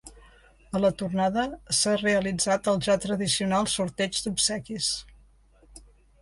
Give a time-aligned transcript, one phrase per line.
[0.77, 1.43] A la tornada
[1.79, 4.91] s’ha realitzat el ja tradicional sorteig d’obsequis.